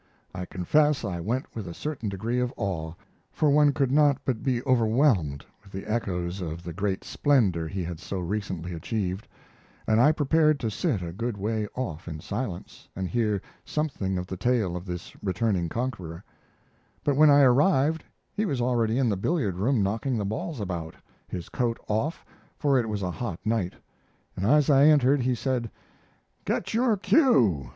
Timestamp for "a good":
11.03-11.37